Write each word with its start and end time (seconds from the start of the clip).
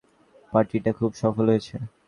পার্টিটা 0.53 0.91
খুব 0.99 1.11
সফল 1.21 1.45
হয়েছে। 1.51 1.75